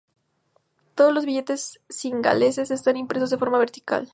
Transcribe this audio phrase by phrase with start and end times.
[0.95, 4.09] Todos los billetes cingaleses están impresos de forma vertical.